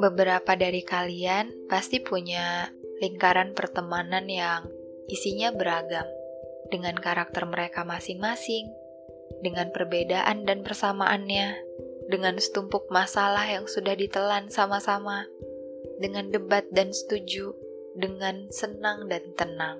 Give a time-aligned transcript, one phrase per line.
[0.00, 2.72] Beberapa dari kalian pasti punya
[3.04, 4.66] lingkaran pertemanan yang
[5.06, 6.08] isinya beragam,
[6.72, 8.72] dengan karakter mereka masing-masing,
[9.44, 11.60] dengan perbedaan dan persamaannya,
[12.08, 15.28] dengan setumpuk masalah yang sudah ditelan sama-sama,
[16.00, 17.52] dengan debat dan setuju,
[17.94, 19.78] dengan senang dan tenang.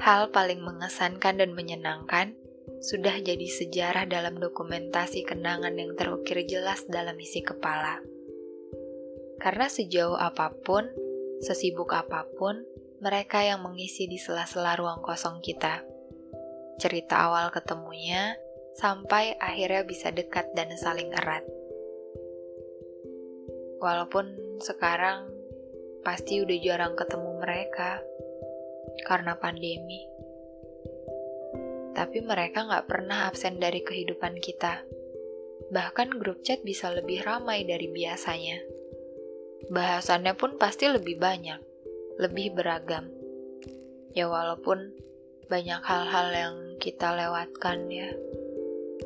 [0.00, 2.36] Hal paling mengesankan dan menyenangkan
[2.80, 8.00] sudah jadi sejarah dalam dokumentasi kenangan yang terukir jelas dalam isi kepala.
[9.40, 10.88] Karena sejauh apa pun,
[11.44, 12.64] sesibuk apa pun,
[13.00, 15.84] mereka yang mengisi di sela-sela ruang kosong kita.
[16.80, 18.36] Cerita awal ketemunya
[18.76, 21.44] sampai akhirnya bisa dekat dan saling erat.
[23.80, 25.28] Walaupun sekarang
[26.00, 28.00] pasti udah jarang ketemu mereka
[29.04, 30.08] karena pandemi.
[31.96, 34.84] Tapi mereka nggak pernah absen dari kehidupan kita.
[35.72, 38.76] Bahkan grup chat bisa lebih ramai dari biasanya
[39.70, 41.58] bahasannya pun pasti lebih banyak,
[42.22, 43.10] lebih beragam.
[44.14, 44.94] Ya walaupun
[45.46, 48.10] banyak hal-hal yang kita lewatkan ya.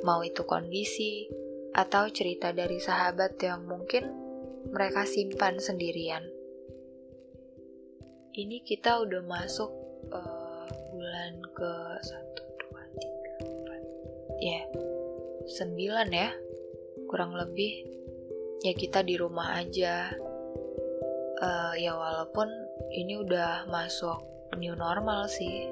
[0.06, 1.28] Mau itu kondisi
[1.74, 4.10] atau cerita dari sahabat yang mungkin
[4.70, 6.24] mereka simpan sendirian.
[8.30, 9.70] Ini kita udah masuk
[10.14, 12.49] uh, bulan ke 1, 2, 3, 4
[14.40, 14.64] Ya,
[15.44, 16.32] 9 ya
[17.10, 17.84] Kurang lebih.
[18.62, 20.14] Ya kita di rumah aja.
[21.40, 22.46] Uh, ya walaupun
[22.92, 24.20] ini udah masuk
[24.54, 25.66] new normal sih.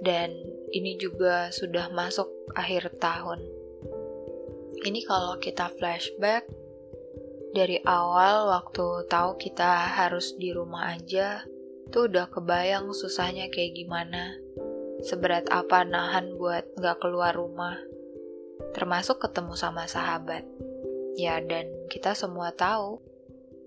[0.00, 0.32] Dan
[0.70, 3.42] ini juga sudah masuk akhir tahun.
[4.86, 6.46] Ini kalau kita flashback
[7.50, 11.42] dari awal waktu tahu kita harus di rumah aja
[11.88, 14.36] tuh udah kebayang susahnya kayak gimana
[15.06, 17.78] seberat apa nahan buat nggak keluar rumah?
[18.74, 20.42] Termasuk ketemu sama sahabat.
[21.14, 22.98] Ya dan kita semua tahu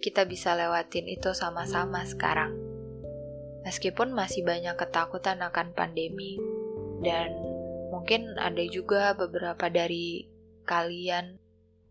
[0.04, 2.56] kita bisa lewatin itu sama-sama sekarang.
[3.64, 6.40] Meskipun masih banyak ketakutan akan pandemi,
[7.04, 7.32] dan
[7.92, 10.28] mungkin ada juga beberapa dari
[10.64, 11.40] kalian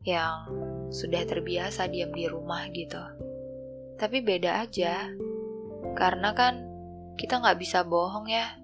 [0.04, 0.48] yang
[0.88, 3.00] sudah terbiasa diam di rumah gitu.
[4.00, 5.12] Tapi beda aja,
[5.96, 6.64] karena kan
[7.20, 8.56] kita nggak bisa bohong ya,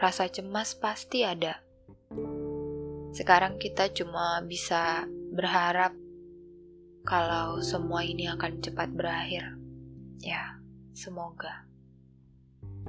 [0.00, 1.60] rasa cemas pasti ada.
[3.12, 5.04] Sekarang kita cuma bisa
[5.36, 5.92] berharap
[7.04, 9.60] kalau semua ini akan cepat berakhir.
[10.24, 10.56] Ya,
[10.96, 11.68] semoga.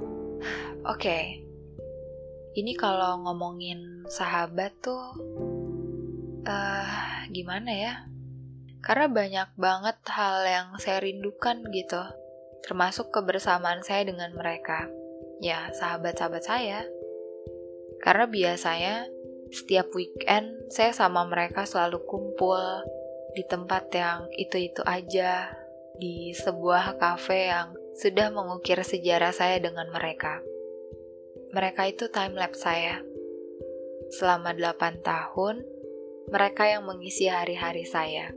[0.88, 1.24] Oke, okay.
[2.56, 5.12] ini kalau ngomongin sahabat tuh,
[6.48, 7.94] uh, gimana ya?
[8.80, 12.02] Karena banyak banget hal yang saya rindukan gitu,
[12.64, 14.88] termasuk kebersamaan saya dengan mereka.
[15.44, 16.82] Ya, sahabat-sahabat saya.
[18.02, 19.06] Karena biasanya
[19.54, 22.58] setiap weekend saya sama mereka selalu kumpul,
[23.32, 25.48] di tempat yang itu-itu aja,
[25.96, 30.40] di sebuah kafe yang sudah mengukir sejarah saya dengan mereka.
[31.52, 33.04] Mereka itu time lapse saya.
[34.12, 35.64] Selama 8 tahun,
[36.32, 38.32] mereka yang mengisi hari-hari saya.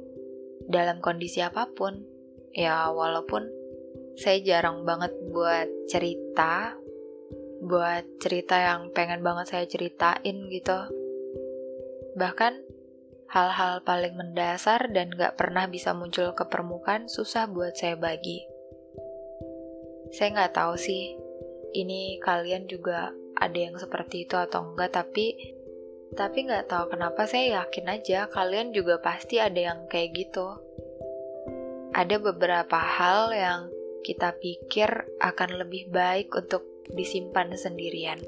[0.67, 2.03] Dalam kondisi apa pun,
[2.51, 3.47] ya walaupun
[4.15, 6.75] saya jarang banget buat cerita,
[7.63, 10.79] buat cerita yang pengen banget saya ceritain gitu.
[12.16, 12.53] Bahkan
[13.31, 18.44] hal-hal paling mendasar dan gak pernah bisa muncul ke permukaan susah buat saya bagi.
[20.15, 21.17] Saya nggak tahu sih,
[21.75, 25.35] ini kalian juga ada yang seperti itu atau enggak, tapi
[26.15, 30.47] tapi nggak tahu kenapa saya yakin aja kalian juga pasti ada yang kayak gitu.
[31.91, 33.59] Ada beberapa hal yang
[34.05, 34.88] kita pikir
[35.19, 36.63] akan lebih baik untuk
[36.94, 38.19] disimpan sendirian.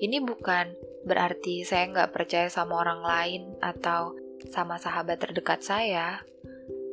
[0.00, 4.14] Ini bukan berarti saya nggak percaya sama orang lain atau
[4.48, 6.22] sama sahabat terdekat saya.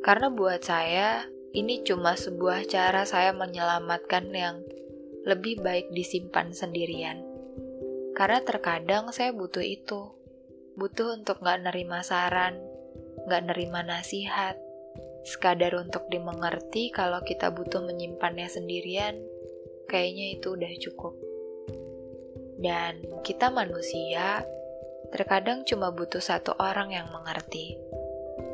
[0.04, 4.62] Karena buat saya, ini cuma sebuah cara saya menyelamatkan yang
[5.24, 7.24] lebih baik disimpan sendirian.
[8.14, 10.12] Karena terkadang saya butuh itu.
[10.78, 12.58] Butuh untuk nggak nerima saran,
[13.26, 14.54] nggak nerima nasihat,
[15.26, 19.18] sekadar untuk dimengerti kalau kita butuh menyimpannya sendirian,
[19.88, 21.14] kayaknya itu udah cukup.
[22.58, 24.44] Dan kita manusia
[25.08, 27.80] terkadang cuma butuh satu orang yang mengerti,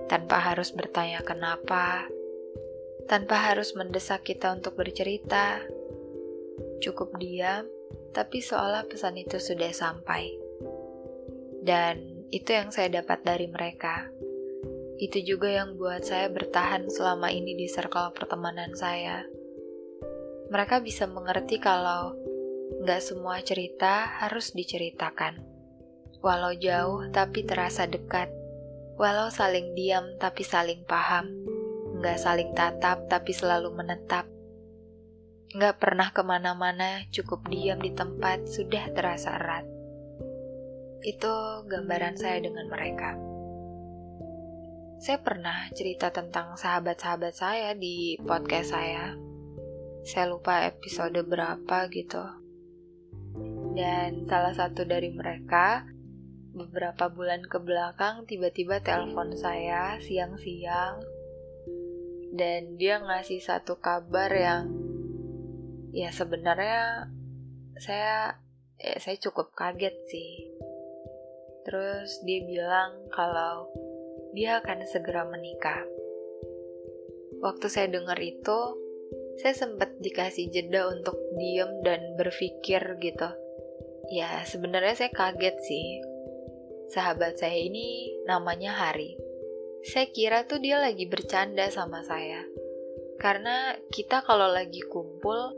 [0.07, 2.07] tanpa harus bertanya kenapa,
[3.11, 5.61] tanpa harus mendesak kita untuk bercerita.
[6.79, 7.67] Cukup diam,
[8.15, 10.37] tapi seolah pesan itu sudah sampai.
[11.65, 14.13] Dan itu yang saya dapat dari mereka.
[15.01, 19.27] Itu juga yang buat saya bertahan selama ini di circle pertemanan saya.
[20.55, 22.15] Mereka bisa mengerti kalau
[22.85, 25.41] Gak semua cerita harus diceritakan.
[26.25, 28.33] Walau jauh tapi terasa dekat.
[28.97, 31.29] Walau saling diam tapi saling paham.
[32.01, 34.29] Nggak saling tatap tapi selalu menetap.
[35.55, 39.65] Nggak pernah ke mana-mana, cukup diam di tempat sudah terasa erat.
[41.05, 43.17] Itu gambaran saya dengan mereka.
[45.05, 49.34] Saya pernah cerita tentang sahabat-sahabat saya di podcast saya.
[50.05, 52.21] Saya lupa episode berapa gitu.
[53.75, 55.89] Dan salah satu dari mereka
[56.55, 61.03] beberapa bulan ke belakang tiba-tiba telepon saya siang-siang
[62.31, 64.71] dan dia ngasih satu kabar yang
[65.91, 67.11] ya sebenarnya
[67.75, 68.39] saya
[68.79, 70.53] ya saya cukup kaget sih.
[71.65, 73.73] Terus dia bilang kalau
[74.37, 75.87] dia akan segera menikah.
[77.41, 78.84] Waktu saya dengar itu,
[79.41, 83.29] saya sempat dikasih jeda untuk diem dan berpikir gitu.
[84.13, 85.87] Ya, sebenarnya saya kaget sih.
[86.93, 89.17] Sahabat saya ini namanya Hari.
[89.85, 92.45] Saya kira tuh dia lagi bercanda sama saya.
[93.19, 95.57] Karena kita kalau lagi kumpul,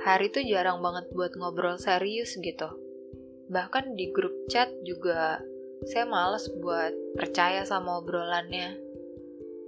[0.00, 2.72] Hari tuh jarang banget buat ngobrol serius gitu.
[3.52, 5.42] Bahkan di grup chat juga
[5.84, 8.80] saya males buat percaya sama obrolannya.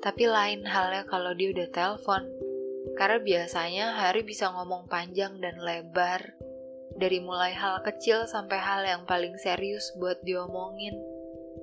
[0.01, 2.42] Tapi lain halnya kalau dia udah telepon.
[2.99, 6.35] Karena biasanya Hari bisa ngomong panjang dan lebar.
[6.93, 10.99] Dari mulai hal kecil sampai hal yang paling serius buat diomongin.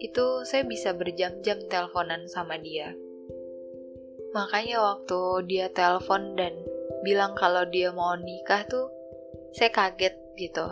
[0.01, 2.95] Itu saya bisa berjam-jam teleponan sama dia.
[4.33, 6.53] Makanya waktu dia telepon dan
[7.05, 8.89] bilang kalau dia mau nikah tuh,
[9.53, 10.65] saya kaget gitu.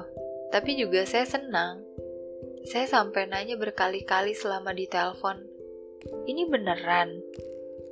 [0.49, 1.87] Tapi juga saya senang
[2.67, 5.39] saya sampai nanya berkali-kali selama di telepon.
[6.27, 7.15] Ini beneran?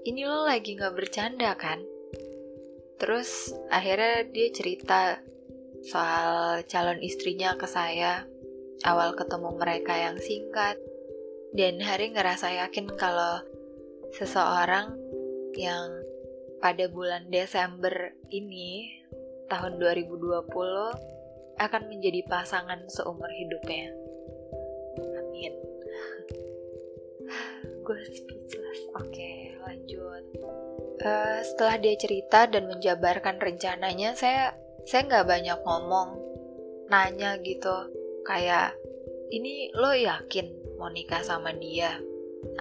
[0.04, 1.80] Ini lo lagi gak bercanda kan?
[2.96, 5.20] Terus akhirnya dia cerita
[5.86, 8.26] soal calon istrinya ke saya.
[8.84, 10.76] Awal ketemu mereka yang singkat.
[11.56, 13.40] Dan Hari ngerasa yakin kalau
[14.12, 14.92] seseorang
[15.56, 15.88] yang
[16.60, 18.92] pada bulan Desember ini
[19.48, 20.52] tahun 2020
[21.56, 23.94] akan menjadi pasangan seumur hidupnya
[24.98, 25.54] amin
[27.86, 30.26] gue speechless oke okay, lanjut
[31.46, 36.10] setelah dia cerita dan menjabarkan rencananya saya saya nggak banyak ngomong
[36.90, 37.90] nanya gitu.
[38.26, 38.78] Kayak
[39.34, 41.98] ini lo yakin mau nikah sama dia?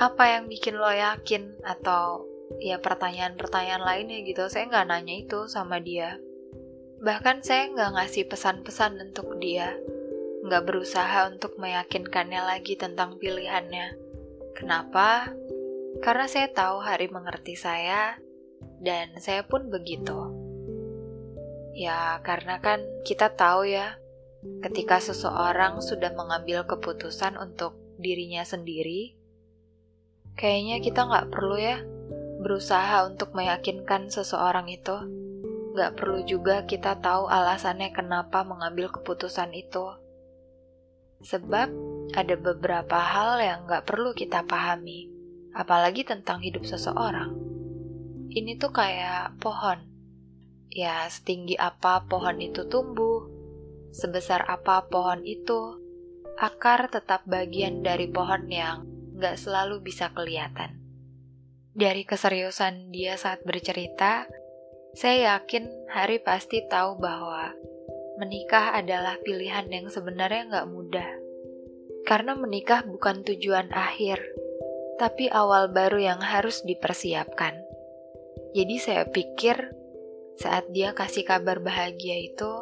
[0.01, 1.61] Apa yang bikin lo yakin?
[1.65, 2.29] Atau
[2.61, 4.49] ya pertanyaan-pertanyaan lainnya gitu.
[4.49, 6.17] Saya nggak nanya itu sama dia.
[7.05, 9.77] Bahkan saya nggak ngasih pesan-pesan untuk dia.
[10.45, 13.97] Nggak berusaha untuk meyakinkannya lagi tentang pilihannya.
[14.57, 15.33] Kenapa?
[16.01, 18.19] Karena saya tahu Hari mengerti saya,
[18.81, 20.15] dan saya pun begitu.
[21.75, 23.99] Ya, karena kan kita tahu ya,
[24.63, 29.19] ketika seseorang sudah mengambil keputusan untuk dirinya sendiri,
[30.39, 31.83] kayaknya kita nggak perlu ya
[32.43, 34.95] berusaha untuk meyakinkan seseorang itu.
[35.75, 39.99] Nggak perlu juga kita tahu alasannya kenapa mengambil keputusan itu.
[41.25, 41.69] Sebab
[42.13, 45.09] ada beberapa hal yang gak perlu kita pahami,
[45.57, 47.54] apalagi tentang hidup seseorang.
[48.35, 49.79] Ini tuh kayak pohon.
[50.75, 53.31] Ya, setinggi apa pohon itu tumbuh,
[53.95, 55.79] sebesar apa pohon itu,
[56.35, 58.83] akar tetap bagian dari pohon yang
[59.15, 60.83] gak selalu bisa kelihatan.
[61.75, 64.27] Dari keseriusan dia saat bercerita,
[64.95, 67.55] saya yakin Hari pasti tahu bahwa
[68.19, 71.11] menikah adalah pilihan yang sebenarnya nggak mudah.
[72.03, 74.19] Karena menikah bukan tujuan akhir,
[74.99, 77.64] tapi awal baru yang harus dipersiapkan.
[78.55, 79.75] Jadi saya pikir
[80.39, 82.53] saat dia kasih kabar bahagia itu,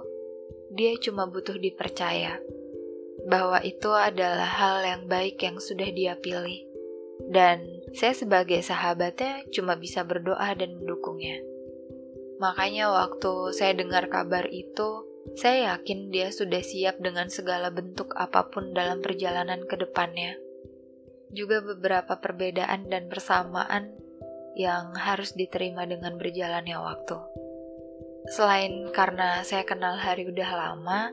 [0.73, 2.41] dia cuma butuh dipercaya
[3.29, 6.65] bahwa itu adalah hal yang baik yang sudah dia pilih.
[7.29, 11.39] Dan saya sebagai sahabatnya cuma bisa berdoa dan mendukungnya.
[12.43, 15.07] Makanya waktu saya dengar kabar itu,
[15.39, 20.35] saya yakin dia sudah siap dengan segala bentuk apa pun dalam perjalanan ke depannya.
[21.31, 24.02] Juga beberapa perbedaan dan persamaan
[24.57, 27.17] yang harus diterima dengan berjalannya waktu.
[28.31, 31.11] Selain karena saya kenal Hari udah lama,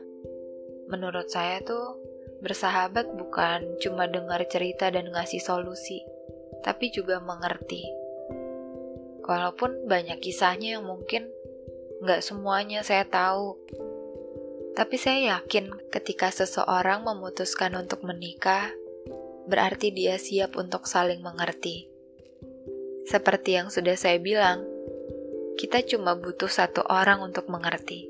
[0.86, 1.98] menurut saya tuh
[2.38, 6.06] bersahabat bukan cuma dengar cerita dan ngasih solusi,
[6.62, 7.82] tapi juga mengerti.
[9.26, 11.26] Walaupun banyak kisahnya yang mungkin
[12.00, 13.58] nggak semuanya saya tahu,
[14.78, 18.70] tapi saya yakin ketika seseorang memutuskan untuk menikah,
[19.50, 21.89] berarti dia siap untuk saling mengerti.
[23.10, 24.62] Seperti yang sudah saya bilang,
[25.58, 28.06] kita cuma butuh satu orang untuk mengerti.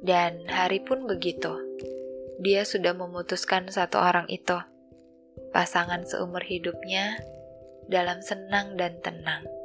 [0.00, 1.52] Dan hari pun begitu.
[2.36, 4.60] dia sudah memutuskan satu orang itu,
[5.56, 7.16] pasangan seumur hidupnya,
[7.88, 9.55] dalam senang dan tenang.